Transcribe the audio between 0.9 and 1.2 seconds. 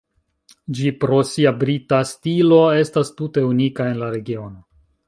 pro